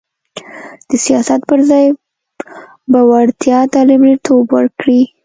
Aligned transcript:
د 0.89 0.91
سیاست 1.05 1.39
پر 1.49 1.59
ځای 1.69 1.85
به 2.91 2.99
وړتیا 3.09 3.59
ته 3.71 3.79
لومړیتوب 3.89 4.43
ورکړي 4.57 5.01